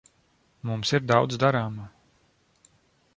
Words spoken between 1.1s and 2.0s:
daudz darāmā.